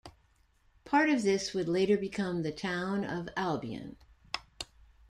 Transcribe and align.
Part 0.83 1.11
of 1.11 1.21
this 1.21 1.53
would 1.53 1.69
later 1.69 1.95
become 1.95 2.41
the 2.41 2.51
Town 2.51 3.05
of 3.05 3.29
Albion. 3.37 3.97